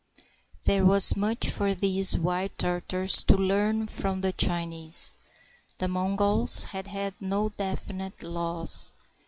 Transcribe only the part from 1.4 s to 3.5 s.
for these wild Tartars to